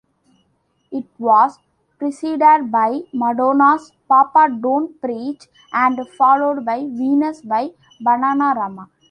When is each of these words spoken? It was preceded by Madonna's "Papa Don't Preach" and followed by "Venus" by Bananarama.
It 0.89 1.05
was 1.19 1.59
preceded 1.99 2.71
by 2.71 3.01
Madonna's 3.13 3.91
"Papa 4.07 4.49
Don't 4.59 4.99
Preach" 4.99 5.47
and 5.71 5.99
followed 6.17 6.65
by 6.65 6.79
"Venus" 6.79 7.41
by 7.43 7.69
Bananarama. 8.03 8.87